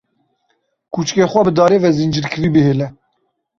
Kûçikê 0.93 1.25
xwe 1.31 1.41
bi 1.45 1.51
darê 1.57 1.77
ve 1.83 1.89
zincîrkirî 1.97 2.49
bihêle. 2.55 2.87